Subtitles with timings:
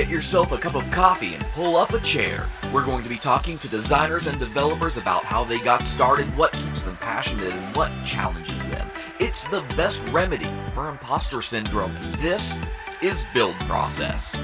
[0.00, 2.46] get yourself a cup of coffee and pull up a chair.
[2.72, 6.52] We're going to be talking to designers and developers about how they got started, what
[6.52, 8.90] keeps them passionate, and what challenges them.
[9.18, 11.94] It's the best remedy for imposter syndrome.
[12.16, 12.58] This
[13.02, 14.34] is Build Process.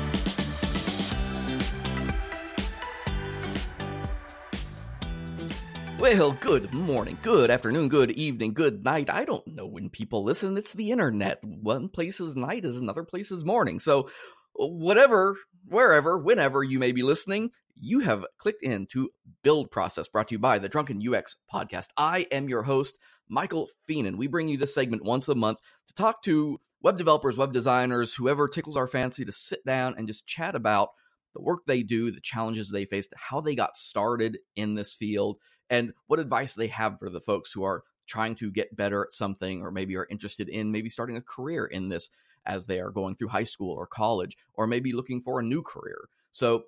[5.98, 9.09] Well, good morning, good afternoon, good evening, good night.
[9.09, 10.59] I don't know when people listen.
[10.59, 11.42] It's the internet.
[11.42, 13.80] One place is night is another place is morning.
[13.80, 14.10] So,
[14.59, 19.10] whatever, wherever, whenever you may be listening, you have clicked in to
[19.42, 21.88] Build Process brought to you by the Drunken UX podcast.
[21.97, 24.16] I am your host, Michael Fienen.
[24.16, 28.14] We bring you this segment once a month to talk to web developers, web designers,
[28.14, 30.91] whoever tickles our fancy to sit down and just chat about
[31.34, 35.36] the work they do, the challenges they faced, how they got started in this field
[35.69, 39.12] and what advice they have for the folks who are trying to get better at
[39.12, 42.11] something or maybe are interested in maybe starting a career in this
[42.47, 45.62] as they are going through high school or college or maybe looking for a new
[45.62, 46.08] career.
[46.30, 46.64] So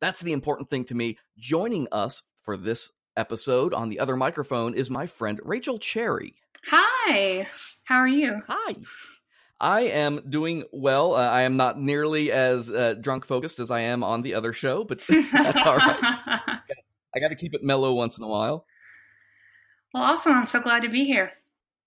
[0.00, 1.18] that's the important thing to me.
[1.38, 6.34] Joining us for this episode on the other microphone is my friend Rachel Cherry.
[6.66, 7.46] Hi,
[7.84, 8.40] how are you?
[8.48, 8.74] Hi.
[9.60, 11.14] I am doing well.
[11.14, 14.54] Uh, I am not nearly as uh, drunk focused as I am on the other
[14.54, 15.00] show, but
[15.32, 15.98] that's all right.
[17.14, 18.64] I got to keep it mellow once in a while.
[19.92, 20.32] Well, awesome.
[20.32, 21.32] I'm so glad to be here.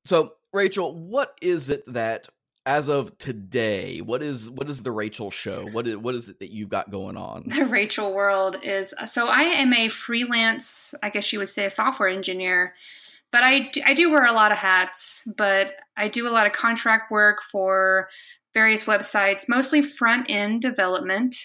[0.06, 2.28] So, Rachel, what is it that
[2.66, 5.68] as of today, what is what is the Rachel show?
[5.72, 7.46] What is what is it that you've got going on?
[7.50, 11.70] The Rachel world is so I am a freelance, I guess you would say a
[11.70, 12.76] software engineer,
[13.32, 16.54] but I I do wear a lot of hats, but I do a lot of
[16.54, 18.08] contract work for
[18.54, 21.36] various websites, mostly front end development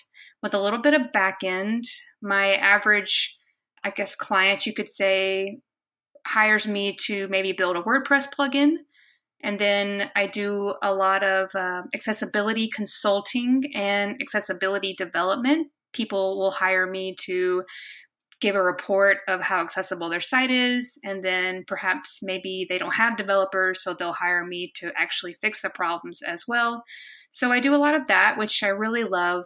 [0.43, 1.85] with a little bit of back end.
[2.21, 3.39] My average
[3.85, 5.61] I guess, client, you could say,
[6.27, 8.77] hires me to maybe build a WordPress plugin.
[9.43, 15.69] And then I do a lot of uh, accessibility consulting and accessibility development.
[15.93, 17.63] People will hire me to
[18.41, 20.99] give a report of how accessible their site is.
[21.05, 25.63] And then perhaps maybe they don't have developers, so they'll hire me to actually fix
[25.63, 26.85] the problems as well.
[27.31, 29.45] So I do a lot of that, which I really love.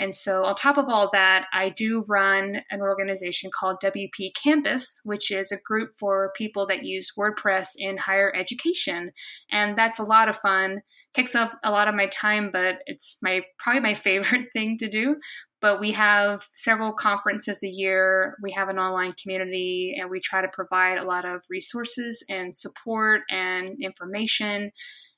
[0.00, 5.02] And so, on top of all that, I do run an organization called WP Campus,
[5.04, 9.12] which is a group for people that use WordPress in higher education.
[9.50, 10.80] And that's a lot of fun.
[11.12, 14.88] Takes up a lot of my time, but it's my probably my favorite thing to
[14.88, 15.16] do.
[15.60, 18.36] But we have several conferences a year.
[18.42, 22.56] We have an online community, and we try to provide a lot of resources and
[22.56, 24.72] support and information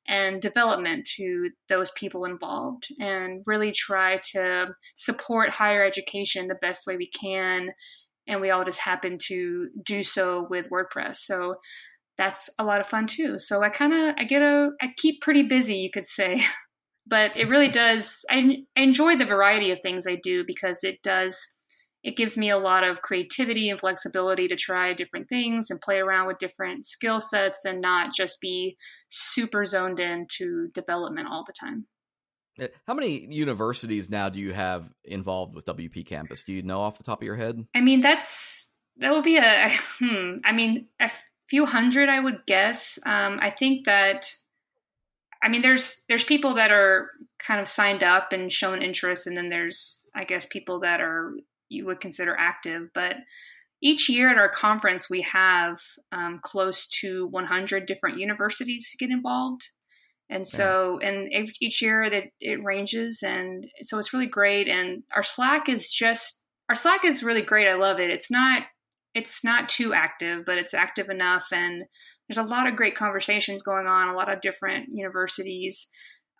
[0.07, 6.87] and development to those people involved and really try to support higher education the best
[6.87, 7.71] way we can.
[8.27, 11.17] And we all just happen to do so with wordpress.
[11.17, 11.57] So
[12.19, 13.39] that's a lot of fun too.
[13.39, 16.45] So i kind of i get a i keep pretty busy you could say.
[17.05, 21.03] But it really does I, I enjoy the variety of things i do because it
[21.03, 21.37] does
[22.03, 25.99] it gives me a lot of creativity and flexibility to try different things and play
[25.99, 28.77] around with different skill sets and not just be
[29.09, 31.87] super zoned into development all the time.
[32.61, 36.43] Uh, how many universities now do you have involved with WP Campus?
[36.43, 37.65] Do you know off the top of your head?
[37.75, 40.39] I mean, that's that would be a hmm.
[40.45, 41.11] I mean, a
[41.49, 42.99] few hundred, I would guess.
[43.07, 44.35] Um, I think that.
[45.45, 49.37] I mean, there's there's people that are kind of signed up and shown interest, and
[49.37, 51.33] then there's I guess people that are
[51.73, 52.89] you would consider active.
[52.95, 53.17] But
[53.83, 55.81] each year at our conference, we have
[56.13, 59.63] um, close to 100 different universities get involved.
[60.31, 61.09] And so, yeah.
[61.09, 64.67] and each year that it ranges, and so it's really great.
[64.67, 67.69] And our Slack is just our Slack is really great.
[67.69, 68.09] I love it.
[68.09, 68.63] It's not
[69.15, 71.85] it's not too active, but it's active enough, and
[72.29, 74.09] there's a lot of great conversations going on.
[74.09, 75.91] A lot of different universities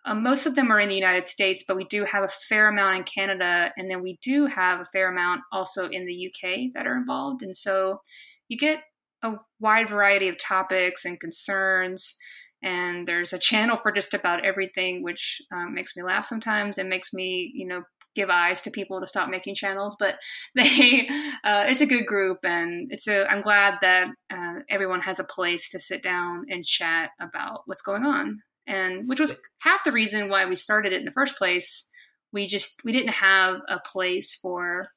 [0.05, 2.67] um, most of them are in the United States, but we do have a fair
[2.67, 6.71] amount in Canada, and then we do have a fair amount also in the UK
[6.73, 7.41] that are involved.
[7.41, 8.01] And so
[8.49, 8.83] you get
[9.23, 12.17] a wide variety of topics and concerns,
[12.61, 16.89] and there's a channel for just about everything, which um, makes me laugh sometimes and
[16.89, 17.83] makes me, you know,
[18.13, 19.95] give eyes to people to stop making channels.
[19.97, 20.15] But
[20.55, 21.07] they,
[21.45, 23.25] uh, it's a good group, and it's a.
[23.31, 27.81] I'm glad that uh, everyone has a place to sit down and chat about what's
[27.81, 31.37] going on and which was half the reason why we started it in the first
[31.37, 31.89] place.
[32.31, 34.87] We just we didn't have a place for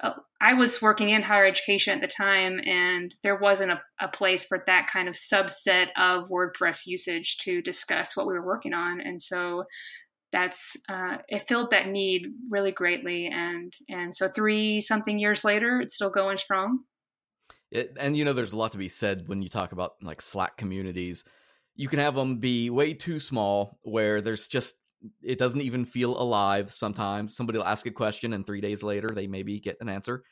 [0.00, 4.08] uh, i was working in higher education at the time and there wasn't a, a
[4.08, 8.74] place for that kind of subset of wordpress usage to discuss what we were working
[8.74, 9.00] on.
[9.00, 9.64] And so
[10.32, 13.28] that's uh, it filled that need really greatly.
[13.28, 16.80] And and so three something years later it's still going strong.
[17.70, 20.22] It, and you know there's a lot to be said when you talk about like
[20.22, 21.24] slack communities
[21.78, 24.74] you can have them be way too small where there's just
[25.22, 27.36] it doesn't even feel alive sometimes.
[27.36, 30.24] Somebody will ask a question and three days later they maybe get an answer.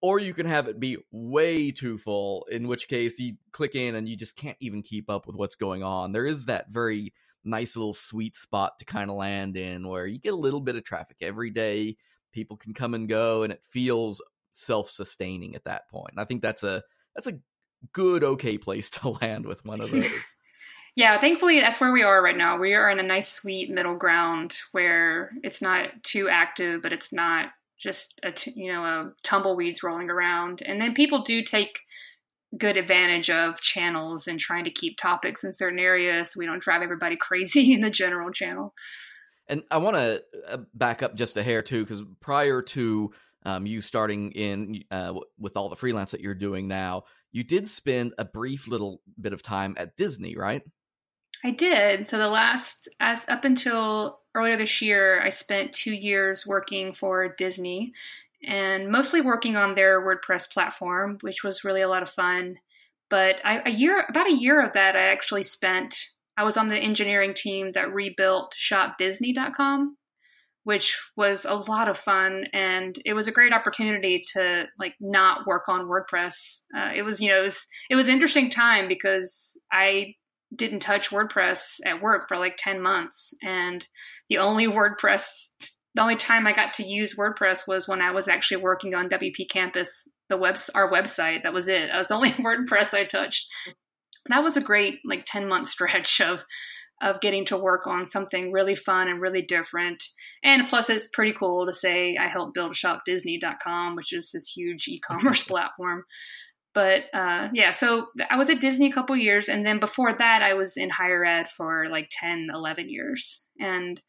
[0.00, 3.96] Or you can have it be way too full, in which case you click in
[3.96, 6.12] and you just can't even keep up with what's going on.
[6.12, 7.12] There is that very
[7.42, 10.76] nice little sweet spot to kind of land in where you get a little bit
[10.76, 11.96] of traffic every day.
[12.32, 16.12] People can come and go and it feels self-sustaining at that point.
[16.12, 16.84] And I think that's a
[17.16, 17.40] that's a
[17.92, 20.34] good okay place to land with one of those.
[20.96, 22.58] Yeah, thankfully that's where we are right now.
[22.58, 27.12] We are in a nice sweet middle ground where it's not too active, but it's
[27.12, 30.62] not just a t- you know a tumbleweeds rolling around.
[30.62, 31.80] And then people do take
[32.56, 36.62] good advantage of channels and trying to keep topics in certain areas so we don't
[36.62, 38.74] drive everybody crazy in the general channel.
[39.48, 43.12] And I want to uh, back up just a hair too, because prior to
[43.44, 47.68] um, you starting in uh, with all the freelance that you're doing now, you did
[47.68, 50.62] spend a brief little bit of time at Disney, right?
[51.44, 52.06] I did.
[52.06, 57.34] So the last, as up until earlier this year, I spent two years working for
[57.36, 57.92] Disney
[58.42, 62.56] and mostly working on their WordPress platform, which was really a lot of fun.
[63.10, 65.96] But I, a year, about a year of that, I actually spent.
[66.36, 69.96] I was on the engineering team that rebuilt ShopDisney.com,
[70.64, 75.46] which was a lot of fun and it was a great opportunity to like not
[75.46, 79.60] work on wordpress uh, it was you know it was it was interesting time because
[79.70, 80.14] i
[80.54, 83.86] didn't touch wordpress at work for like 10 months and
[84.28, 85.48] the only wordpress
[85.94, 89.08] the only time i got to use wordpress was when i was actually working on
[89.08, 93.04] wp campus the web our website that was it that was the only wordpress i
[93.04, 93.48] touched
[94.28, 96.44] that was a great like 10 month stretch of
[97.02, 100.02] of getting to work on something really fun and really different.
[100.42, 104.86] And plus, it's pretty cool to say I helped build shopdisney.com, which is this huge
[104.88, 106.04] e commerce platform.
[106.74, 109.48] But uh, yeah, so I was at Disney a couple years.
[109.48, 113.46] And then before that, I was in higher ed for like 10, 11 years.
[113.60, 114.00] And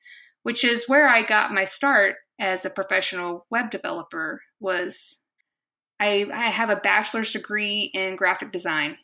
[0.43, 5.21] which is where I got my start as a professional web developer was
[5.99, 8.97] I, I have a bachelor's degree in graphic design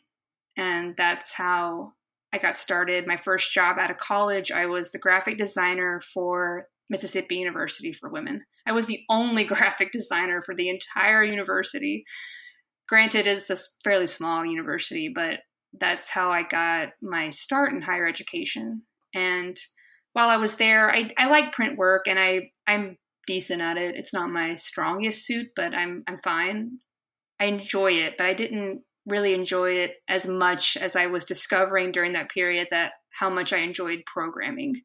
[0.56, 1.92] and that's how
[2.32, 3.06] I got started.
[3.06, 8.08] My first job out of college, I was the graphic designer for Mississippi University for
[8.08, 8.42] Women.
[8.66, 12.04] I was the only graphic designer for the entire university.
[12.92, 15.38] Granted, it's a fairly small university, but
[15.72, 18.82] that's how I got my start in higher education.
[19.14, 19.56] And
[20.12, 23.94] while I was there, I, I like print work and I, I'm decent at it.
[23.96, 26.80] It's not my strongest suit, but I'm I'm fine.
[27.40, 31.92] I enjoy it, but I didn't really enjoy it as much as I was discovering
[31.92, 34.82] during that period that how much I enjoyed programming.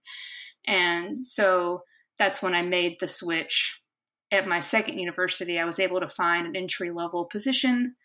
[0.65, 1.81] And so
[2.17, 3.81] that's when I made the switch.
[4.31, 7.95] At my second university, I was able to find an entry level position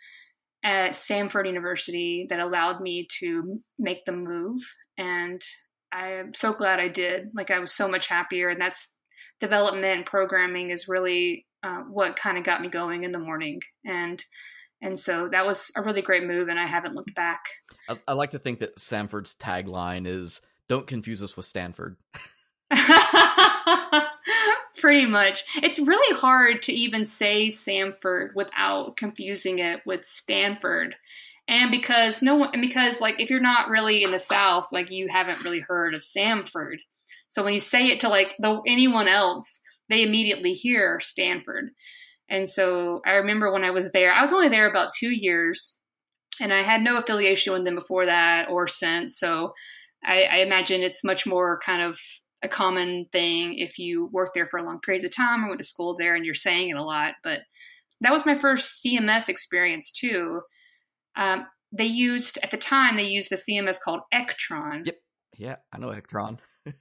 [0.65, 4.63] at Samford University that allowed me to make the move.
[4.97, 5.43] And
[5.91, 7.31] I'm so glad I did.
[7.35, 8.49] Like, I was so much happier.
[8.49, 8.95] And that's
[9.41, 13.61] development and programming is really uh, what kind of got me going in the morning.
[13.85, 14.25] And
[14.83, 17.45] and so that was a really great move, and I haven't looked back.
[17.89, 21.97] I, I like to think that Samford's tagline is "Don't confuse us with Stanford."
[24.83, 25.45] Pretty much.
[25.63, 30.97] It's really hard to even say Samford without confusing it with Stanford.
[31.47, 35.07] And because no one, because like if you're not really in the South, like you
[35.09, 36.79] haven't really heard of Samford.
[37.29, 41.71] So when you say it to like the anyone else, they immediately hear Stanford.
[42.29, 45.79] And so I remember when I was there, I was only there about two years
[46.41, 49.17] and I had no affiliation with them before that or since.
[49.17, 49.53] So
[50.05, 52.01] I, I imagine it's much more kind of
[52.43, 55.67] a common thing if you work there for long periods of time or went to
[55.67, 57.15] school there and you're saying it a lot.
[57.23, 57.43] But
[58.01, 60.41] that was my first CMS experience too.
[61.17, 64.87] Um, they used at the time they used a CMS called Ektron.
[64.87, 64.97] Yep.
[65.39, 66.39] Yeah, I know Ektron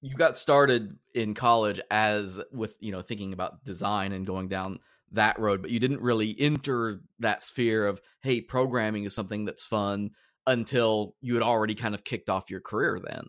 [0.00, 4.78] you got started in college as with you know thinking about design and going down
[5.12, 9.66] that road but you didn't really enter that sphere of hey programming is something that's
[9.66, 10.10] fun
[10.46, 13.24] until you had already kind of kicked off your career then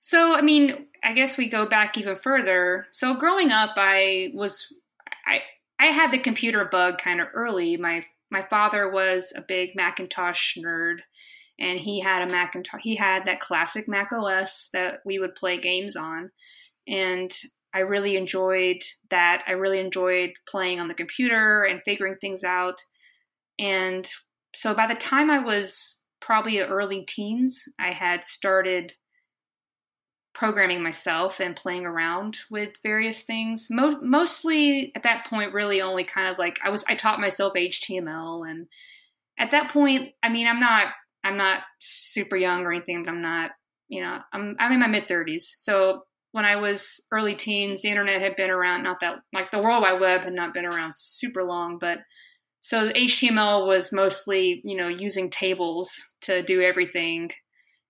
[0.00, 4.72] so i mean i guess we go back even further so growing up i was
[5.26, 5.40] i
[5.78, 10.56] i had the computer bug kind of early my my father was a big macintosh
[10.58, 10.98] nerd
[11.58, 12.80] and he had a Macintosh.
[12.82, 16.30] He had that classic Mac OS that we would play games on,
[16.86, 17.32] and
[17.74, 19.44] I really enjoyed that.
[19.46, 22.80] I really enjoyed playing on the computer and figuring things out.
[23.58, 24.08] And
[24.54, 28.94] so by the time I was probably early teens, I had started
[30.38, 33.66] programming myself and playing around with various things.
[33.70, 36.84] Mo- mostly at that point, really only kind of like I was.
[36.88, 38.68] I taught myself HTML, and
[39.36, 40.86] at that point, I mean, I'm not
[41.24, 43.50] I'm not super young or anything, but I'm not
[43.88, 45.42] you know, I'm I'm in my mid 30s.
[45.56, 46.02] So
[46.32, 49.82] when I was early teens, the internet had been around not that like the World
[49.82, 51.98] Wide Web had not been around super long, but
[52.60, 55.90] so HTML was mostly, you know, using tables
[56.22, 57.30] to do everything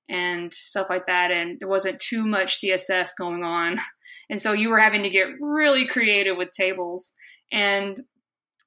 [0.08, 3.80] and stuff like that and there wasn't too much CSS going on.
[4.30, 7.14] And so you were having to get really creative with tables.
[7.50, 7.98] And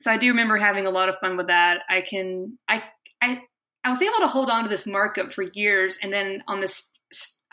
[0.01, 1.81] so I do remember having a lot of fun with that.
[1.87, 2.83] I can I
[3.21, 3.41] I
[3.83, 6.91] I was able to hold on to this markup for years, and then on this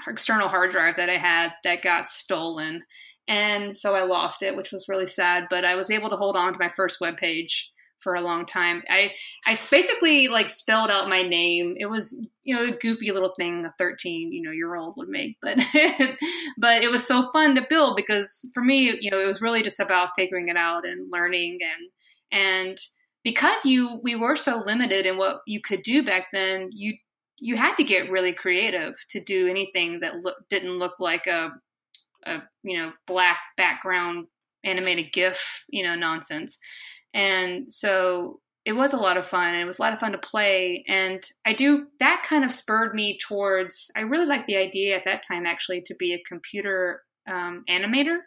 [0.06, 2.82] external hard drive that I had, that got stolen,
[3.26, 5.46] and so I lost it, which was really sad.
[5.50, 8.46] But I was able to hold on to my first web page for a long
[8.46, 8.82] time.
[8.88, 9.12] I
[9.46, 11.74] I basically like spelled out my name.
[11.78, 15.08] It was you know a goofy little thing a 13 you know year old would
[15.08, 15.58] make, but
[16.58, 19.62] but it was so fun to build because for me you know it was really
[19.62, 21.90] just about figuring it out and learning and
[22.30, 22.78] and
[23.24, 26.94] because you we were so limited in what you could do back then you
[27.40, 31.50] you had to get really creative to do anything that look, didn't look like a
[32.26, 34.26] a you know black background
[34.64, 36.58] animated gif you know nonsense
[37.14, 40.18] and so it was a lot of fun it was a lot of fun to
[40.18, 44.96] play and i do that kind of spurred me towards i really liked the idea
[44.96, 48.18] at that time actually to be a computer um, animator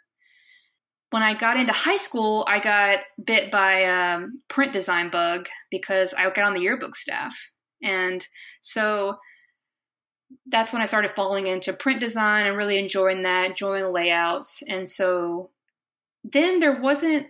[1.11, 6.13] when I got into high school, I got bit by a print design bug because
[6.13, 7.37] I got on the yearbook staff.
[7.83, 8.25] And
[8.61, 9.17] so
[10.47, 14.63] that's when I started falling into print design and really enjoying that, enjoying layouts.
[14.67, 15.49] And so
[16.23, 17.27] then there wasn't,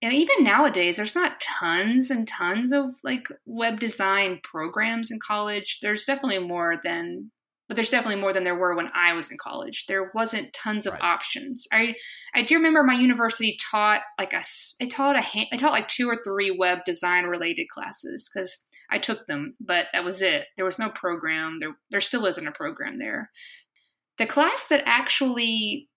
[0.00, 5.18] you know, even nowadays, there's not tons and tons of like web design programs in
[5.24, 5.78] college.
[5.82, 7.30] There's definitely more than
[7.68, 9.84] but there's definitely more than there were when I was in college.
[9.86, 11.02] There wasn't tons of right.
[11.02, 11.66] options.
[11.70, 11.94] I
[12.34, 14.42] I do remember my university taught like a
[14.80, 18.98] it taught a I taught like two or three web design related classes because I
[18.98, 20.46] took them, but that was it.
[20.56, 21.58] There was no program.
[21.60, 23.30] There there still isn't a program there.
[24.16, 25.88] The class that actually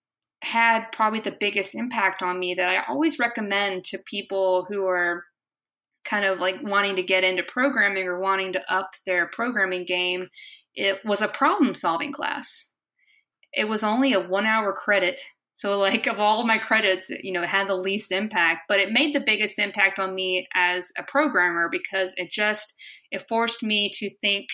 [0.42, 5.24] had probably the biggest impact on me that I always recommend to people who are
[6.04, 10.28] kind of like wanting to get into programming or wanting to up their programming game
[10.74, 12.70] it was a problem solving class.
[13.52, 15.20] It was only a one hour credit.
[15.54, 18.92] So, like, of all my credits, you know, it had the least impact, but it
[18.92, 22.74] made the biggest impact on me as a programmer because it just,
[23.10, 24.46] it forced me to think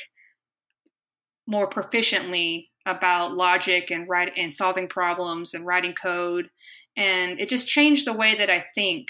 [1.47, 6.51] more proficiently about logic and write and solving problems and writing code.
[6.97, 9.09] And it just changed the way that I think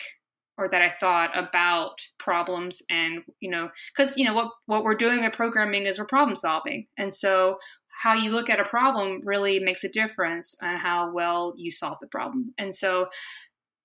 [0.57, 4.97] or that I thought about problems and you know because you know what what we're
[4.97, 7.59] doing in programming is we're problem solving and so
[8.03, 11.99] how you look at a problem really makes a difference on how well you solve
[12.01, 13.07] the problem and so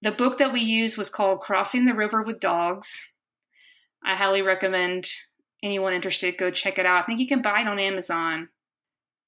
[0.03, 3.09] the book that we used was called Crossing the River with Dogs.
[4.03, 5.07] I highly recommend
[5.63, 7.01] anyone interested go check it out.
[7.01, 8.49] I think you can buy it on Amazon.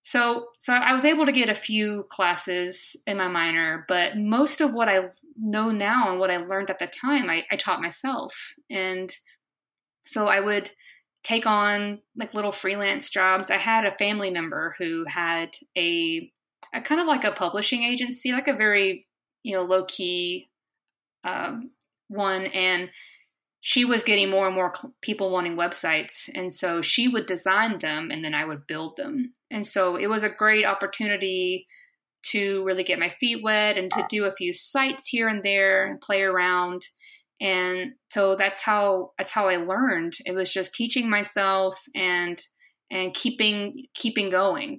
[0.07, 4.61] So, so I was able to get a few classes in my minor, but most
[4.61, 7.81] of what I know now and what I learned at the time, I, I taught
[7.81, 8.53] myself.
[8.69, 9.11] And
[10.05, 10.69] so I would
[11.23, 13.49] take on like little freelance jobs.
[13.49, 16.31] I had a family member who had a,
[16.71, 19.07] a kind of like a publishing agency, like a very,
[19.41, 20.51] you know, low key
[21.23, 21.71] um,
[22.09, 22.45] one.
[22.45, 22.91] And
[23.67, 26.29] she was getting more and more people wanting websites.
[26.35, 29.33] And so she would design them and then I would build them.
[29.49, 31.65] And so it was a great opportunity
[32.27, 35.87] to really get my feet wet and to do a few sites here and there
[35.87, 36.83] and play around.
[37.41, 40.13] And so that's how that's how I learned.
[40.27, 42.39] It was just teaching myself and
[42.91, 44.77] and keeping keeping going.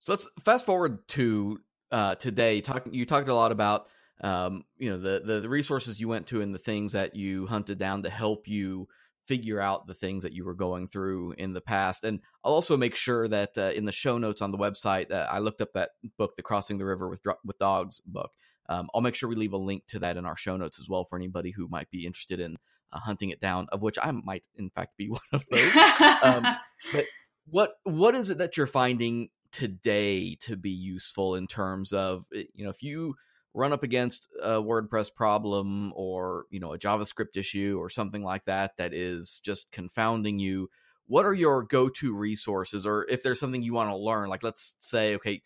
[0.00, 2.60] So let's fast forward to uh, today.
[2.60, 3.88] Talking, you talked a lot about
[4.22, 7.46] um, you know the, the, the resources you went to and the things that you
[7.46, 8.88] hunted down to help you
[9.26, 12.04] figure out the things that you were going through in the past.
[12.04, 15.26] And I'll also make sure that uh, in the show notes on the website, uh,
[15.30, 18.32] I looked up that book, the Crossing the River with with Dogs book.
[18.68, 20.88] Um, I'll make sure we leave a link to that in our show notes as
[20.88, 22.56] well for anybody who might be interested in
[22.92, 23.66] uh, hunting it down.
[23.72, 25.76] Of which I might, in fact, be one of those.
[26.22, 26.46] um,
[26.92, 27.04] but
[27.46, 32.44] what what is it that you're finding today to be useful in terms of eh,
[32.54, 33.14] you know if you
[33.54, 38.44] run up against a WordPress problem or, you know, a JavaScript issue or something like
[38.46, 40.70] that that is just confounding you,
[41.06, 44.76] what are your go-to resources or if there's something you want to learn, like let's
[44.78, 45.42] say, okay,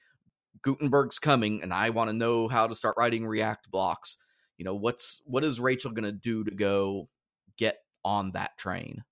[0.63, 4.19] Gutenberg's coming and I want to know how to start writing React blocks.
[4.59, 7.09] You know, what's what is Rachel going to do to go
[7.57, 9.05] get on that train?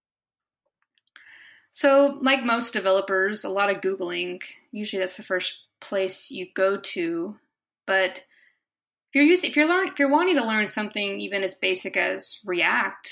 [1.70, 4.42] So, like most developers, a lot of Googling.
[4.70, 7.36] Usually that's the first place you go to.
[7.86, 8.24] But
[9.14, 12.40] you're using if you're learn if you're wanting to learn something even as basic as
[12.44, 13.08] React,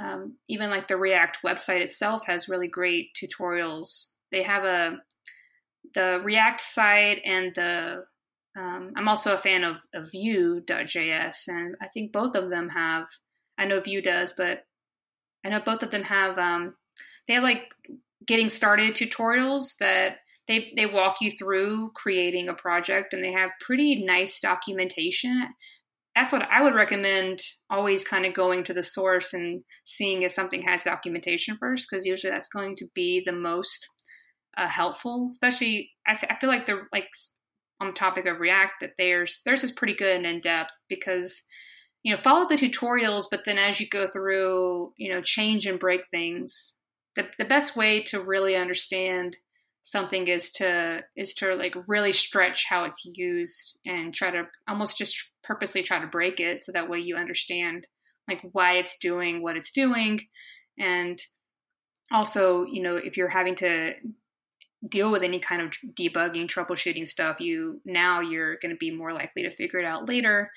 [0.00, 4.12] um, even like the React website itself has really great tutorials.
[4.30, 4.98] They have a
[5.94, 8.04] the React side and the
[8.58, 13.06] um, I'm also a fan of, of Vue.js, and I think both of them have.
[13.56, 14.64] I know Vue does, but
[15.44, 16.38] I know both of them have.
[16.38, 16.74] Um,
[17.28, 17.68] they have like
[18.26, 23.50] getting started tutorials that they they walk you through creating a project, and they have
[23.60, 25.48] pretty nice documentation.
[26.16, 27.40] That's what I would recommend.
[27.70, 32.06] Always kind of going to the source and seeing if something has documentation first, because
[32.06, 33.86] usually that's going to be the most
[34.56, 35.28] uh, helpful.
[35.30, 37.08] Especially, I, feel like the like
[37.80, 41.42] on the topic of React that theirs theirs is pretty good and in depth because
[42.02, 45.78] you know follow the tutorials, but then as you go through, you know, change and
[45.78, 46.74] break things.
[47.16, 49.36] The the best way to really understand
[49.82, 54.98] something is to is to like really stretch how it's used and try to almost
[54.98, 57.86] just purposely try to break it so that way you understand
[58.28, 60.20] like why it's doing what it's doing.
[60.78, 61.18] And
[62.12, 63.94] also you know if you're having to
[64.88, 69.12] deal with any kind of debugging troubleshooting stuff you now you're going to be more
[69.12, 70.50] likely to figure it out later.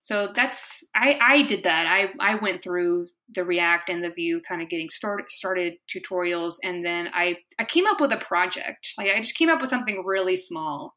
[0.00, 1.86] So that's i i did that.
[1.86, 6.54] I i went through the react and the vue kind of getting started started tutorials
[6.62, 9.70] and then i i came up with a project like i just came up with
[9.70, 10.94] something really small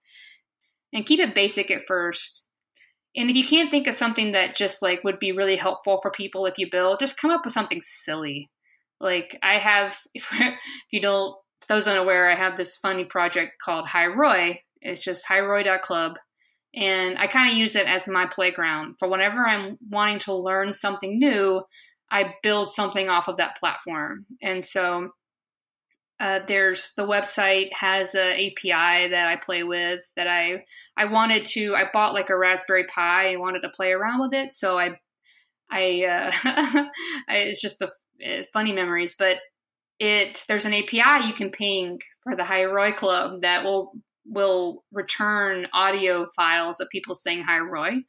[0.94, 2.46] and keep it basic at first
[3.16, 6.12] and if you can't think of something that just like would be really helpful for
[6.12, 8.50] people if you build just come up with something silly
[9.00, 10.54] like i have if, if
[10.92, 14.60] you don't for those unaware, I have this funny project called HiROI.
[14.82, 16.14] It's just hiroi.club.
[16.76, 18.96] And I kind of use it as my playground.
[19.00, 21.64] For whenever I'm wanting to learn something new,
[22.12, 24.26] I build something off of that platform.
[24.42, 25.12] And so
[26.20, 30.66] uh, there's the website has an API that I play with that I
[30.98, 34.34] I wanted to I bought like a Raspberry Pi and wanted to play around with
[34.34, 35.00] it so I
[35.72, 36.32] I, uh,
[37.30, 37.88] I it's just a,
[38.26, 39.38] uh, funny memories but
[39.98, 43.94] it there's an API you can ping for the HiROI Club that will
[44.26, 48.04] will return audio files of people saying HiROI.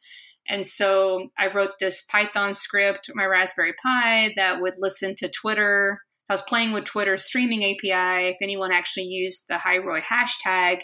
[0.49, 5.99] And so I wrote this Python script, my Raspberry Pi, that would listen to Twitter.
[6.25, 8.29] So I was playing with Twitter streaming API.
[8.29, 10.81] If anyone actually used the HiROI hashtag,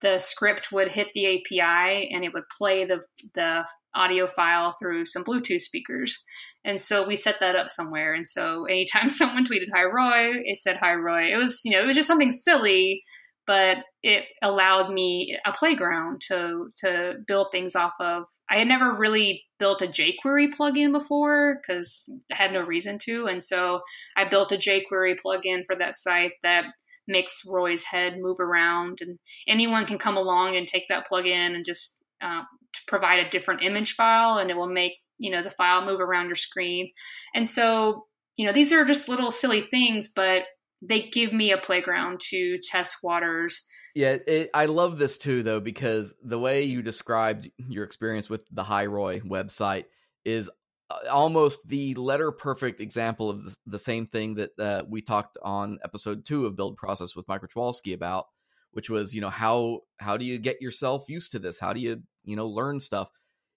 [0.00, 3.02] the script would hit the API and it would play the
[3.34, 6.24] the audio file through some Bluetooth speakers.
[6.64, 8.14] And so we set that up somewhere.
[8.14, 11.32] And so anytime someone tweeted hi Roy, it said hi Roy.
[11.32, 13.02] It was, you know, it was just something silly,
[13.46, 18.24] but it allowed me a playground to to build things off of.
[18.50, 23.26] I had never really built a jQuery plugin before because I had no reason to.
[23.26, 23.80] And so
[24.16, 26.64] I built a jQuery plugin for that site that
[27.06, 31.64] makes Roy's head move around and anyone can come along and take that plugin and
[31.64, 32.42] just uh,
[32.86, 36.26] provide a different image file and it will make you know the file move around
[36.26, 36.90] your screen
[37.34, 38.06] and so
[38.36, 40.42] you know these are just little silly things but
[40.82, 45.60] they give me a playground to test waters yeah it, i love this too though
[45.60, 49.84] because the way you described your experience with the HiROI website
[50.24, 50.50] is
[50.90, 55.38] uh, almost the letter perfect example of the, the same thing that uh, we talked
[55.42, 58.26] on episode two of build process with mike Rachwalski about
[58.72, 61.58] which was you know how how do you get yourself used to this?
[61.58, 63.10] How do you you know learn stuff?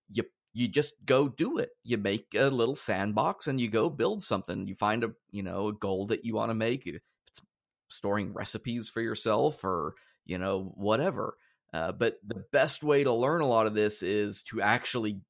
[0.09, 1.69] You you just go do it.
[1.83, 4.67] You make a little sandbox and you go build something.
[4.67, 7.41] You find a you know a goal that you want to make it's
[7.89, 11.35] storing recipes for yourself or you know whatever
[11.73, 15.21] uh, but the best way to learn a lot of this is to actually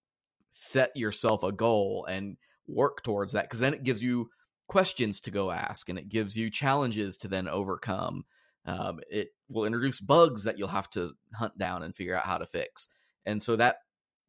[0.51, 4.29] set yourself a goal and work towards that because then it gives you
[4.67, 8.23] questions to go ask and it gives you challenges to then overcome
[8.65, 12.37] um, it will introduce bugs that you'll have to hunt down and figure out how
[12.37, 12.87] to fix
[13.25, 13.77] and so that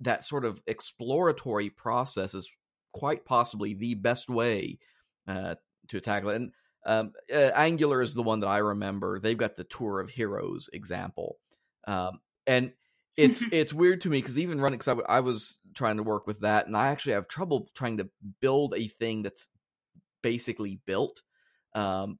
[0.00, 2.50] that sort of exploratory process is
[2.92, 4.78] quite possibly the best way
[5.26, 5.54] uh,
[5.88, 6.36] to tackle it.
[6.36, 6.52] And
[6.84, 9.18] um, uh, Angular is the one that I remember.
[9.18, 11.38] They've got the Tour of Heroes example,
[11.86, 12.72] um, and
[13.16, 16.02] it's it's weird to me because even running because I, w- I was trying to
[16.02, 18.08] work with that, and I actually have trouble trying to
[18.40, 19.48] build a thing that's
[20.22, 21.22] basically built.
[21.74, 22.18] Um,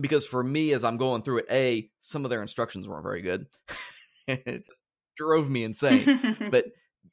[0.00, 3.22] because for me, as I'm going through it, a some of their instructions weren't very
[3.22, 3.46] good.
[4.26, 4.80] it just
[5.16, 6.36] drove me insane.
[6.50, 6.66] but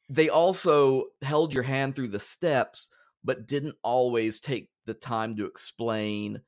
[0.10, 2.89] they also held your hand through the steps,
[3.24, 6.42] but didn't always take the time to explain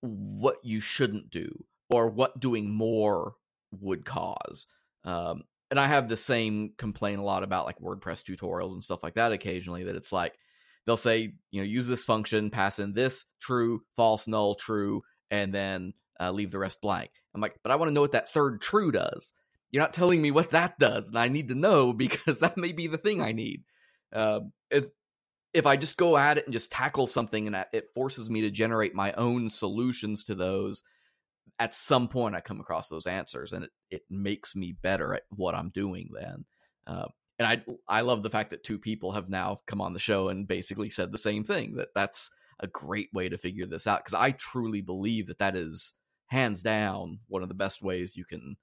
[0.00, 3.34] what you shouldn't do or what doing more
[3.80, 4.66] would cause.
[5.04, 9.02] Um, and I have the same complaint a lot about like WordPress tutorials and stuff
[9.02, 10.38] like that occasionally that it's like
[10.86, 15.52] they'll say, you know, use this function, pass in this true, false, null, true, and
[15.52, 17.10] then uh, leave the rest blank.
[17.34, 19.32] I'm like, but I want to know what that third true does.
[19.70, 22.72] You're not telling me what that does, and I need to know because that may
[22.72, 23.64] be the thing I need.
[24.12, 24.88] Uh, it's
[25.52, 28.50] if I just go at it and just tackle something and it forces me to
[28.50, 30.82] generate my own solutions to those,
[31.58, 35.22] at some point I come across those answers, and it it makes me better at
[35.30, 36.44] what I'm doing then.
[36.86, 37.06] Uh,
[37.38, 40.28] and I I love the fact that two people have now come on the show
[40.28, 42.30] and basically said the same thing that that's
[42.60, 45.92] a great way to figure this out because I truly believe that that is
[46.28, 48.56] hands down one of the best ways you can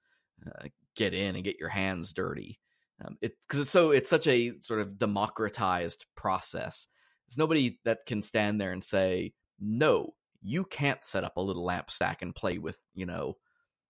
[0.46, 0.66] uh,
[0.96, 2.58] get in and get your hands dirty.
[3.04, 6.86] Um, it because it's so it's such a sort of democratized process.
[7.26, 10.14] There's nobody that can stand there and say no.
[10.42, 13.36] You can't set up a little lamp stack and play with you know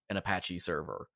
[0.09, 1.09] an Apache server.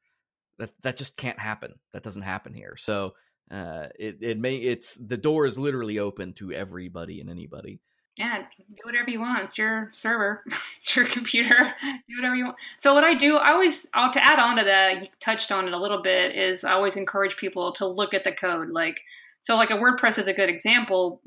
[0.59, 1.75] That that just can't happen.
[1.93, 2.75] That doesn't happen here.
[2.77, 3.15] So
[3.51, 7.81] uh, it it may it's the door is literally open to everybody and anybody
[8.19, 9.45] yeah, do whatever you want.
[9.45, 10.43] It's your server,
[10.79, 11.73] it's your computer.
[12.09, 12.57] Do whatever you want.
[12.79, 15.69] So what I do, I always, I'll, to add on to that, you touched on
[15.69, 18.71] it a little bit, is I always encourage people to look at the code.
[18.71, 19.01] Like,
[19.43, 21.21] so like a WordPress is a good example.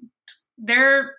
[0.58, 1.16] There,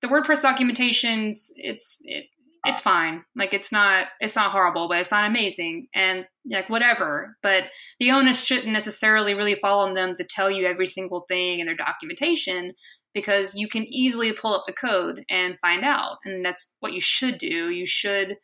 [0.00, 2.24] the WordPress documentations, it's it,
[2.64, 3.24] it's fine.
[3.36, 7.36] Like it's not it's not horrible, but it's not amazing, and like whatever.
[7.42, 7.64] But
[8.00, 11.66] the onus shouldn't necessarily really fall on them to tell you every single thing in
[11.66, 12.72] their documentation
[13.14, 16.18] because you can easily pull up the code and find out.
[16.24, 17.70] And that's what you should do.
[17.70, 18.36] You should,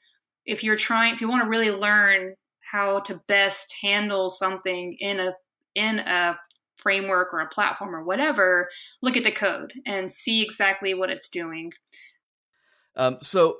[0.45, 2.35] if you're trying, if you want to really learn
[2.71, 5.35] how to best handle something in a
[5.75, 6.39] in a
[6.77, 8.69] framework or a platform or whatever,
[9.03, 11.73] look at the code and see exactly what it's doing.
[12.97, 13.59] Um, so,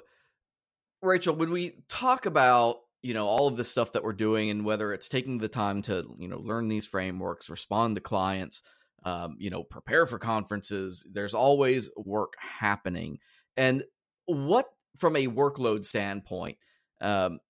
[1.03, 4.65] Rachel, when we talk about you know all of the stuff that we're doing and
[4.65, 8.63] whether it's taking the time to you know learn these frameworks, respond to clients,
[9.05, 11.07] um, you know, prepare for conferences.
[11.11, 13.19] There's always work happening.
[13.57, 13.85] And
[14.27, 14.67] what,
[14.99, 16.59] from a workload standpoint,
[17.01, 17.41] um,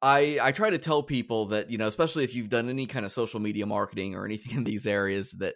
[0.00, 3.06] I I try to tell people that you know, especially if you've done any kind
[3.06, 5.54] of social media marketing or anything in these areas, that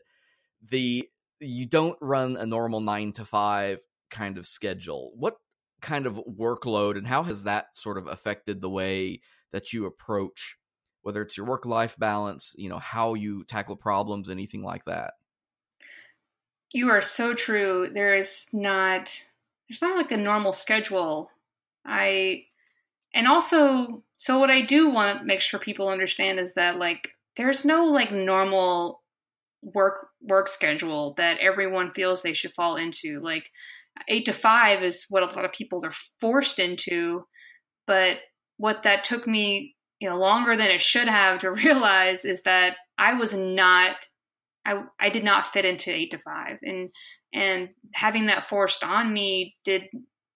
[0.71, 1.09] the
[1.41, 3.79] you don't run a normal nine to five
[4.11, 5.13] kind of schedule.
[5.17, 5.37] What
[5.83, 9.21] kind of workload and how has that sort of affected the way
[9.53, 10.57] that you approach
[11.07, 15.15] whether it's your work life balance, you know, how you tackle problems, anything like that.
[16.73, 17.89] You are so true.
[17.89, 19.17] There is not
[19.69, 21.31] there's not like a normal schedule.
[21.87, 22.47] I
[23.15, 27.11] and also so what I do want to make sure people understand is that like
[27.37, 29.01] there's no like normal
[29.63, 33.21] work work schedule that everyone feels they should fall into.
[33.21, 33.53] Like
[34.09, 37.29] 8 to 5 is what a lot of people are forced into,
[37.87, 38.17] but
[38.57, 42.77] what that took me you know longer than it should have to realize is that
[42.99, 43.97] I was not
[44.65, 46.91] I I did not fit into 8 to 5 and
[47.33, 49.85] and having that forced on me did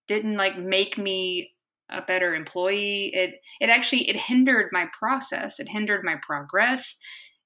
[0.09, 1.53] didn't like make me
[1.89, 3.11] a better employee.
[3.15, 5.59] It it actually it hindered my process.
[5.59, 6.99] It hindered my progress.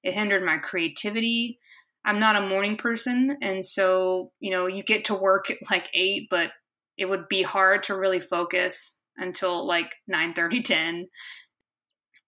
[0.03, 1.59] It hindered my creativity.
[2.05, 3.37] I'm not a morning person.
[3.41, 6.51] And so you know you get to work at like 8 but
[6.97, 11.07] it would be hard to really focus until like 9 30 10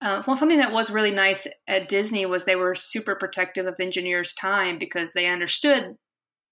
[0.01, 3.79] uh, well, something that was really nice at Disney was they were super protective of
[3.79, 5.95] engineers' time because they understood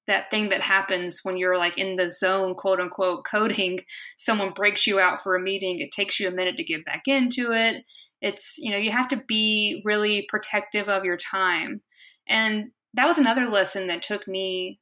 [0.07, 3.79] that thing that happens when you're like in the zone, quote unquote, coding.
[4.17, 5.79] Someone breaks you out for a meeting.
[5.79, 7.83] It takes you a minute to get back into it.
[8.21, 11.81] It's, you know, you have to be really protective of your time.
[12.27, 14.79] And that was another lesson that took me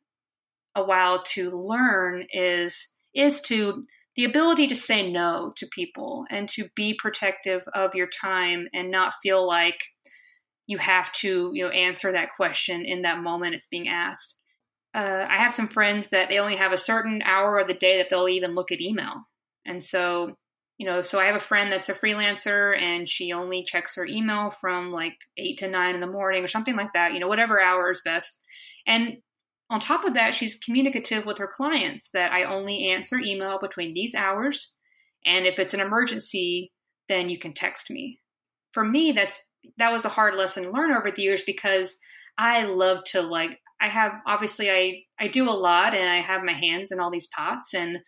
[0.76, 3.84] a while to learn is is to
[4.16, 8.92] the ability to say no to people and to be protective of your time and
[8.92, 9.84] not feel like
[10.68, 14.40] you have to you know answer that question in that moment it's being asked.
[14.94, 17.98] Uh, i have some friends that they only have a certain hour of the day
[17.98, 19.24] that they'll even look at email.
[19.66, 20.36] And so
[20.78, 24.06] you know so i have a friend that's a freelancer and she only checks her
[24.08, 27.28] email from like 8 to 9 in the morning or something like that you know
[27.28, 28.40] whatever hour is best.
[28.86, 29.18] And
[29.74, 33.96] on top of that, she's communicative with her clients that I only answer email between
[33.96, 34.76] these hours.
[35.26, 36.72] And if it's an emergency,
[37.10, 38.20] then you can text me.
[38.72, 39.44] For me, that's
[39.80, 41.98] that was a hard lesson to learn over the years because
[42.38, 46.44] I love to like I have obviously I I do a lot and I have
[46.44, 48.00] my hands in all these pots and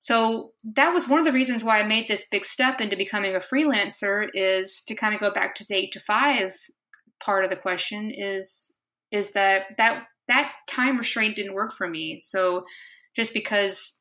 [0.00, 3.36] so that was one of the reasons why I made this big step into becoming
[3.36, 6.56] a freelancer is to kind of go back to the 8 to 5
[7.22, 8.74] part of the question is
[9.12, 12.20] is that that that time restraint didn't work for me.
[12.22, 12.64] So
[13.16, 14.00] just because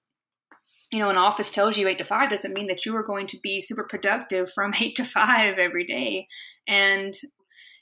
[0.91, 3.27] you know an office tells you 8 to 5 doesn't mean that you are going
[3.27, 6.27] to be super productive from 8 to 5 every day.
[6.67, 7.13] And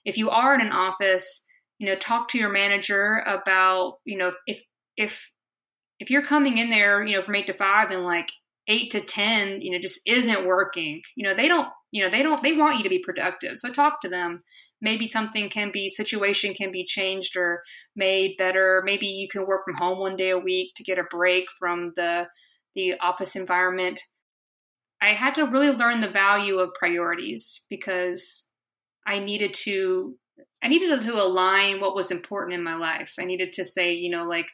[0.06, 1.46] if you are in an office,
[1.78, 4.62] you know, talk to your manager about, you know, if
[4.98, 5.32] if
[6.00, 8.32] if you're coming in there, you know, from 8 to 5 and like
[8.68, 11.02] 8 to 10, you know, just isn't working.
[11.16, 13.58] You know, they don't, you know, they don't they want you to be productive.
[13.58, 14.44] So talk to them
[14.82, 17.62] maybe something can be situation can be changed or
[17.96, 21.04] made better maybe you can work from home one day a week to get a
[21.04, 22.26] break from the
[22.76, 24.00] the office environment
[25.02, 28.48] I had to really learn the value of priorities because
[29.08, 30.18] I needed to
[30.62, 33.16] I needed to align what was important in my life.
[33.18, 34.48] I needed to say, you know, like,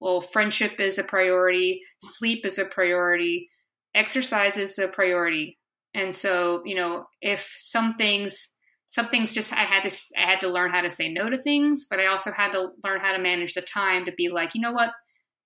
[0.00, 3.48] well, friendship is a priority, sleep is a priority,
[3.94, 5.58] exercise is a priority.
[5.94, 8.56] And so, you know, if some things
[8.88, 11.40] some things just I had to I had to learn how to say no to
[11.42, 14.54] things, but I also had to learn how to manage the time to be like,
[14.54, 14.90] you know what,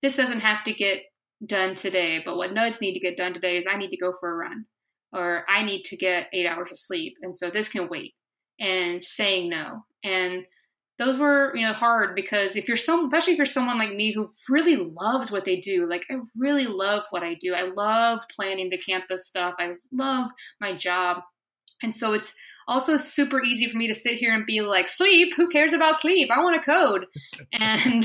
[0.01, 1.03] this doesn't have to get
[1.45, 4.11] done today, but what does need to get done today is I need to go
[4.19, 4.65] for a run
[5.13, 8.13] or I need to get eight hours of sleep, and so this can wait.
[8.59, 10.43] And saying no, and
[10.99, 14.11] those were you know hard because if you're some especially if you're someone like me
[14.13, 17.53] who really loves what they do like i really love what i do.
[17.53, 19.55] I love planning the campus stuff.
[19.59, 20.29] I love
[20.59, 21.23] my job.
[21.83, 22.33] And so it's
[22.67, 25.95] also super easy for me to sit here and be like, sleep, who cares about
[25.95, 26.31] sleep?
[26.31, 27.05] I want to code.
[27.53, 28.03] and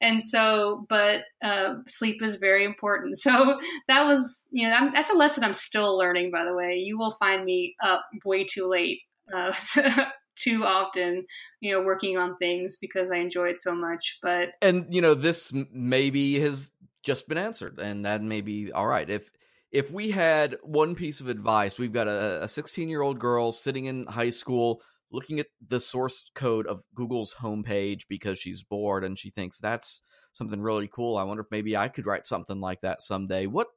[0.00, 3.18] and so but uh, sleep is very important.
[3.18, 6.76] So that was you know I'm, that's a lesson i'm still learning by the way.
[6.76, 9.00] You will find me up way too late
[9.32, 9.52] uh,
[10.38, 11.26] too often
[11.60, 15.14] you know working on things because i enjoy it so much but and you know
[15.14, 16.70] this maybe has
[17.02, 19.30] just been answered and that may be all right if
[19.70, 23.86] if we had one piece of advice, we've got a 16 year old girl sitting
[23.86, 29.18] in high school looking at the source code of Google's homepage because she's bored and
[29.18, 31.16] she thinks that's something really cool.
[31.16, 33.46] I wonder if maybe I could write something like that someday.
[33.46, 33.68] What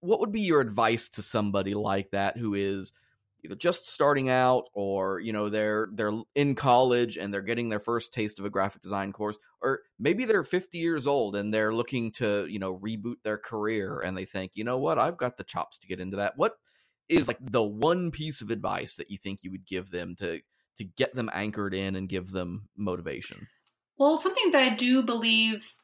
[0.00, 2.92] what would be your advice to somebody like that who is
[3.44, 7.78] either just starting out or you know they're they're in college and they're getting their
[7.78, 11.74] first taste of a graphic design course or maybe they're 50 years old and they're
[11.74, 14.98] looking to you know reboot their career and they think you know what?
[14.98, 16.34] I've got the chops to get into that.
[16.36, 16.54] What
[17.08, 20.40] is like the one piece of advice that you think you would give them to
[20.78, 23.46] to get them anchored in and give them motivation?
[23.96, 25.74] Well something that I do believe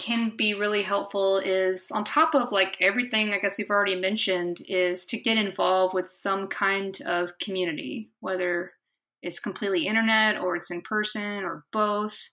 [0.00, 4.62] can be really helpful is on top of like everything I guess we've already mentioned
[4.66, 8.72] is to get involved with some kind of community, whether
[9.22, 12.30] it's completely internet or it's in person or both.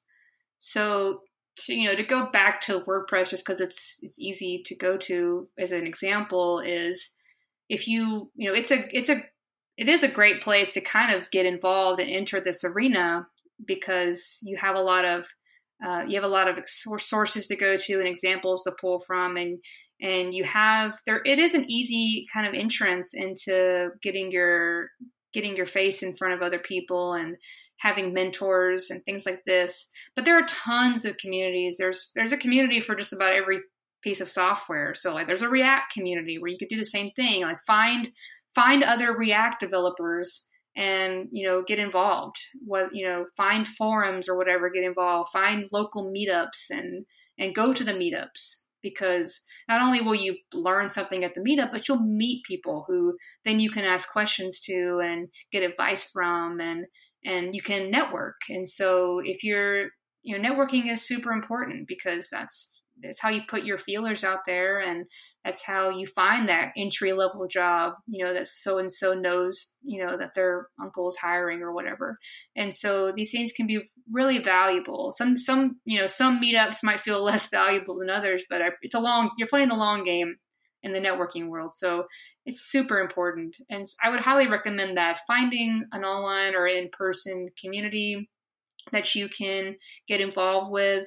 [0.59, 1.23] So
[1.57, 4.95] to, you know to go back to WordPress just because it's it's easy to go
[4.95, 7.17] to as an example is
[7.67, 9.21] if you you know it's a it's a
[9.75, 13.27] it is a great place to kind of get involved and enter this arena
[13.65, 15.25] because you have a lot of
[15.85, 19.37] uh, you have a lot of sources to go to and examples to pull from
[19.37, 19.59] and
[20.01, 24.89] and you have there it is an easy kind of entrance into getting your
[25.33, 27.37] getting your face in front of other people and
[27.79, 29.89] having mentors and things like this.
[30.15, 31.77] But there are tons of communities.
[31.77, 33.59] There's there's a community for just about every
[34.01, 34.95] piece of software.
[34.95, 38.11] So like there's a react community where you could do the same thing like find
[38.55, 42.37] find other react developers and you know get involved.
[42.65, 45.31] What you know find forums or whatever get involved.
[45.31, 47.05] Find local meetups and
[47.37, 51.71] and go to the meetups because not only will you learn something at the meetup
[51.71, 56.61] but you'll meet people who then you can ask questions to and get advice from
[56.61, 56.85] and
[57.25, 58.35] and you can network.
[58.47, 59.87] And so if you're
[60.21, 64.39] you know networking is super important because that's that's how you put your feelers out
[64.45, 65.05] there and
[65.43, 69.75] that's how you find that entry level job you know that so and so knows
[69.83, 72.17] you know that their uncle is hiring or whatever.
[72.55, 73.81] And so these things can be
[74.11, 75.13] really valuable.
[75.15, 78.99] Some some you know some meetups might feel less valuable than others but it's a
[78.99, 80.35] long you're playing the long game
[80.83, 82.05] in the networking world so
[82.45, 83.57] it's super important.
[83.69, 88.29] And i would highly recommend that finding an online or in person community
[88.91, 89.75] that you can
[90.07, 91.05] get involved with.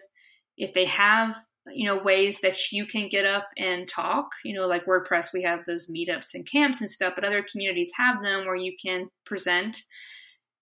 [0.56, 1.34] If they have
[1.66, 4.28] you know ways that you can get up and talk.
[4.44, 7.92] You know like wordpress we have those meetups and camps and stuff but other communities
[7.96, 9.78] have them where you can present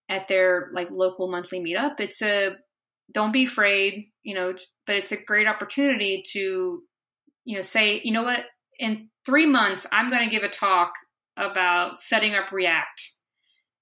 [0.08, 2.00] at their like local monthly meetup.
[2.00, 2.56] It's a
[3.12, 4.54] don't be afraid you know
[4.86, 6.82] but it's a great opportunity to
[7.44, 8.40] you know say you know what?
[8.78, 10.92] In three months i'm going to give a talk
[11.38, 13.12] about setting up react.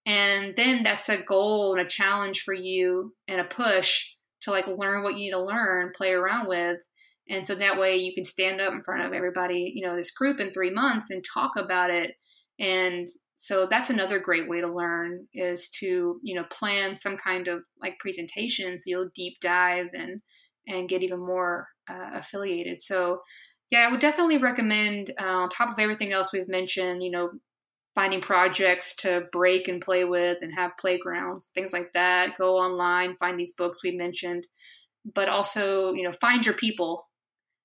[0.04, 4.68] And then that's a goal and a challenge for you and a push to like
[4.68, 6.78] learn what you need to learn play around with
[7.28, 10.12] and so that way you can stand up in front of everybody, you know, this
[10.12, 12.12] group in three months and talk about it.
[12.58, 17.48] And so that's another great way to learn is to, you know, plan some kind
[17.48, 20.20] of like presentation so you'll deep dive and
[20.68, 22.80] and get even more uh, affiliated.
[22.80, 23.20] So
[23.70, 27.30] yeah, I would definitely recommend uh, on top of everything else we've mentioned, you know,
[27.94, 32.36] finding projects to break and play with and have playgrounds, things like that.
[32.38, 34.46] Go online, find these books we mentioned,
[35.14, 37.06] but also, you know, find your people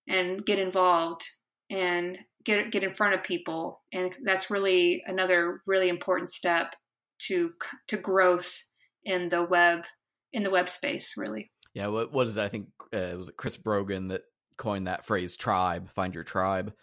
[0.08, 1.26] and get involved
[1.70, 6.76] and get get in front of people and that's really another really important step
[7.20, 7.52] to
[7.88, 8.64] to growth
[9.04, 9.86] in the web
[10.34, 12.46] in the web space really yeah what what is that?
[12.46, 14.24] i think uh, was it chris brogan that
[14.58, 16.74] coined that phrase tribe find your tribe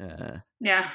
[0.00, 0.88] uh, yeah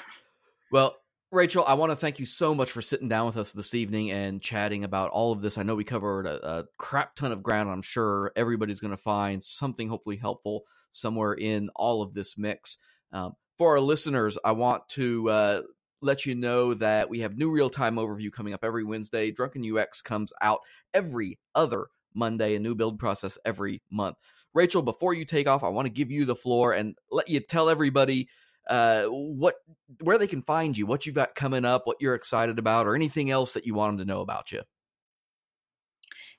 [0.72, 0.96] well
[1.32, 4.10] Rachel, I want to thank you so much for sitting down with us this evening
[4.10, 5.58] and chatting about all of this.
[5.58, 7.70] I know we covered a, a crap ton of ground.
[7.70, 10.64] I'm sure everybody's going to find something hopefully helpful
[10.96, 12.78] somewhere in all of this mix.
[13.12, 15.62] Um, for our listeners, I want to uh,
[16.02, 19.32] let you know that we have new real time overview coming up every Wednesday.
[19.32, 20.60] Drunken UX comes out
[20.94, 24.18] every other Monday, a new build process every month.
[24.54, 27.42] Rachel, before you take off, I want to give you the floor and let you
[27.42, 28.30] tell everybody
[28.70, 29.56] uh, what
[30.02, 32.96] where they can find you, what you've got coming up, what you're excited about, or
[32.96, 34.62] anything else that you want them to know about you.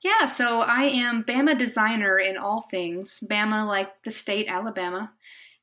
[0.06, 3.24] Yeah, so I am Bama designer in all things.
[3.28, 5.10] Bama, like the state, Alabama.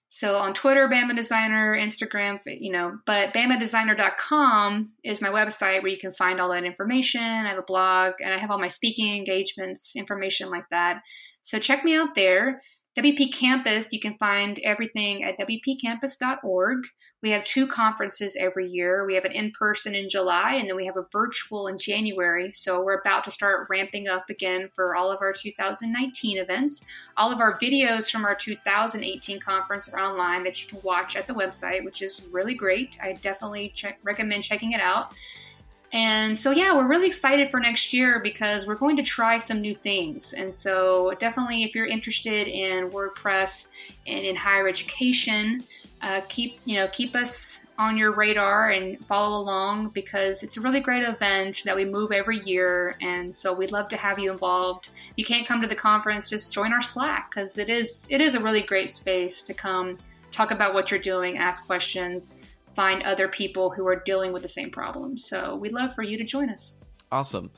[0.09, 5.97] So on Twitter, Bama Designer, Instagram, you know, but BamaDesigner.com is my website where you
[5.97, 7.21] can find all that information.
[7.21, 11.03] I have a blog and I have all my speaking engagements, information like that.
[11.41, 12.61] So check me out there.
[12.97, 16.85] WP Campus, you can find everything at WPCampus.org.
[17.23, 19.05] We have two conferences every year.
[19.05, 22.51] We have an in person in July, and then we have a virtual in January.
[22.51, 26.85] So we're about to start ramping up again for all of our 2019 events.
[27.17, 31.25] All of our videos from our 2018 conference are online that you can watch at
[31.25, 32.97] the website, which is really great.
[33.01, 35.13] I definitely check, recommend checking it out.
[35.93, 39.61] And so, yeah, we're really excited for next year because we're going to try some
[39.61, 40.33] new things.
[40.33, 43.69] And so, definitely, if you're interested in WordPress
[44.07, 45.63] and in higher education,
[46.01, 50.61] uh, keep you know keep us on your radar and follow along because it's a
[50.61, 52.97] really great event that we move every year.
[52.99, 54.89] And so, we'd love to have you involved.
[55.11, 58.19] If you can't come to the conference, just join our Slack because it is it
[58.19, 59.99] is a really great space to come
[60.31, 62.39] talk about what you're doing, ask questions
[62.75, 65.17] find other people who are dealing with the same problem.
[65.17, 66.81] So we'd love for you to join us.
[67.11, 67.51] Awesome.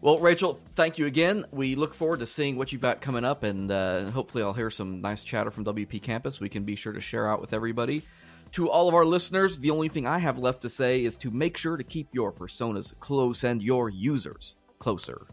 [0.00, 1.44] Well, Rachel, thank you again.
[1.52, 4.68] We look forward to seeing what you've got coming up, and uh, hopefully, I'll hear
[4.68, 6.40] some nice chatter from WP Campus.
[6.40, 8.02] We can be sure to share out with everybody.
[8.52, 11.30] To all of our listeners, the only thing I have left to say is to
[11.30, 15.26] make sure to keep your personas close and your users closer.